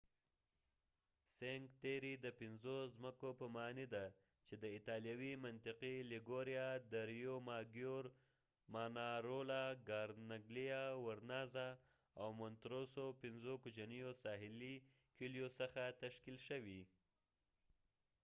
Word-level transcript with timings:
سینک 1.35 1.65
تیري 1.81 2.13
د 2.25 2.27
پنځو 2.39 2.75
ځمکو 2.95 3.29
په 3.39 3.45
معنی 3.55 3.85
دي 3.93 4.07
چې 4.45 4.53
د 4.61 4.63
ایتالیوي 4.75 5.33
منطقې 5.45 5.95
لیګوریا 6.11 6.67
د 6.91 6.93
ریوماګیور 7.11 8.05
مانارولا 8.73 9.65
کارنګلیا 9.87 10.83
ورنازا 11.05 11.69
او 12.21 12.27
مونتروسو 12.39 13.05
پنځو 13.23 13.53
کوچنیو 13.63 14.09
ساحلي 14.23 14.75
کلیو 15.17 15.47
څخه 15.59 15.83
تشکیل 16.03 16.37
شوې 16.47 16.81